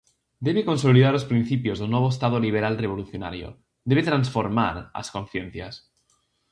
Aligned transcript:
Debe 0.47 0.67
consolidar 0.69 1.13
os 1.19 1.27
principios 1.31 1.77
do 1.81 1.87
novo 1.93 2.07
Estado 2.15 2.37
liberal 2.45 2.73
revolucionario, 2.83 3.47
debe 3.89 4.07
transformar 4.09 4.75
as 5.01 5.07
conciencias. 5.15 5.73